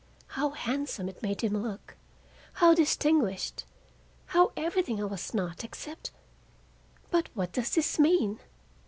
[0.29, 1.95] How handsome it made him look,
[2.53, 3.65] how distinguished,
[4.25, 6.09] how everything I was not except—
[7.11, 8.39] But what does this mean?